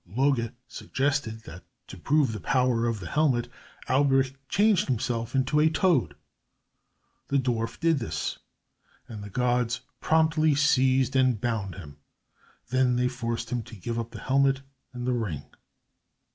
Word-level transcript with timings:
Loge 0.07 0.49
suggested 0.67 1.43
that, 1.43 1.63
to 1.85 1.95
prove 1.95 2.31
the 2.31 2.39
power 2.39 2.87
of 2.87 2.99
the 2.99 3.05
helmet, 3.07 3.47
Alberich 3.87 4.33
change 4.49 4.85
himself 4.87 5.35
into 5.35 5.59
a 5.59 5.69
toad. 5.69 6.15
The 7.27 7.37
dwarf 7.37 7.79
did 7.79 7.99
this, 7.99 8.39
and 9.07 9.23
the 9.23 9.29
gods 9.29 9.81
promptly 9.99 10.55
seized 10.55 11.15
and 11.15 11.39
bound 11.39 11.75
him. 11.75 11.97
They 12.71 12.81
then 12.81 13.09
forced 13.09 13.51
him 13.51 13.61
to 13.61 13.75
give 13.75 13.99
up 13.99 14.09
the 14.09 14.21
helmet 14.21 14.63
and 14.91 15.05
the 15.05 15.13
ring. 15.13 15.45